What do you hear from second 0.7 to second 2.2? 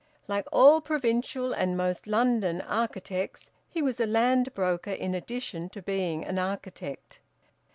provincial, and most